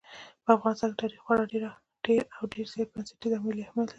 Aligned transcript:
په 0.43 0.49
افغانستان 0.57 0.89
کې 0.91 0.99
تاریخ 1.01 1.19
خورا 1.25 1.43
ډېر 1.51 1.63
او 2.37 2.43
ډېر 2.53 2.65
زیات 2.73 2.89
بنسټیز 2.93 3.31
او 3.35 3.43
ملي 3.45 3.61
اهمیت 3.63 3.85
لري. 3.85 3.89